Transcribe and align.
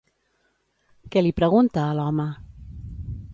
Què 1.15 1.23
li 1.27 1.33
pregunta 1.41 1.85
a 1.85 1.93
l'home? 2.01 2.27